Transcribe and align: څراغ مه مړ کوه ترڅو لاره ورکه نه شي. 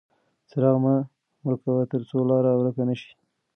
څراغ 0.49 0.75
مه 0.83 0.95
مړ 1.43 1.53
کوه 1.63 1.83
ترڅو 1.91 2.17
لاره 2.29 2.51
ورکه 2.55 2.83
نه 2.89 2.95
شي. 2.99 3.11